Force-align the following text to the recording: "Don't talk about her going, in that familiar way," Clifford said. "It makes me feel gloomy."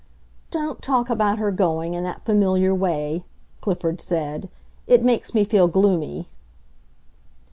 "Don't 0.49 0.81
talk 0.81 1.11
about 1.11 1.37
her 1.37 1.51
going, 1.51 1.93
in 1.93 2.03
that 2.05 2.25
familiar 2.25 2.73
way," 2.73 3.23
Clifford 3.61 4.01
said. 4.01 4.49
"It 4.87 5.03
makes 5.05 5.35
me 5.35 5.43
feel 5.43 5.67
gloomy." 5.67 6.25